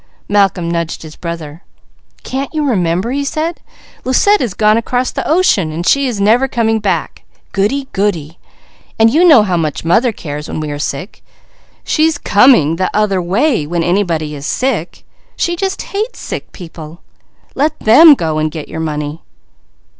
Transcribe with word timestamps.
Malcolm 0.27 0.67
nudged 0.71 1.03
his 1.03 1.15
brother. 1.15 1.61
"Can't 2.23 2.51
you 2.55 2.65
remember?" 2.65 3.11
he 3.11 3.23
said. 3.23 3.61
"Lucette 4.03 4.39
has 4.41 4.55
gone 4.55 4.75
across 4.75 5.11
the 5.11 5.27
ocean, 5.27 5.71
and 5.71 5.85
she 5.85 6.07
is 6.07 6.19
never 6.19 6.47
coming 6.47 6.79
back, 6.79 7.21
goody! 7.51 7.87
goody! 7.93 8.39
And 8.97 9.11
you 9.13 9.23
know 9.23 9.41
about 9.41 9.47
how 9.49 9.57
much 9.57 9.85
mother 9.85 10.11
cares 10.11 10.47
when 10.47 10.59
we 10.59 10.71
are 10.71 10.79
sick. 10.79 11.23
She's 11.83 12.17
coming 12.17 12.77
the 12.77 12.89
other 12.97 13.21
way, 13.21 13.67
when 13.67 13.83
anybody 13.83 14.33
is 14.33 14.47
sick. 14.47 15.03
She 15.35 15.55
just 15.55 15.83
hates 15.83 16.17
sick 16.17 16.51
people. 16.51 17.01
Let 17.53 17.79
them 17.79 18.15
go, 18.15 18.39
and 18.39 18.49
get 18.49 18.67
your 18.67 18.81
_money! 18.81 19.19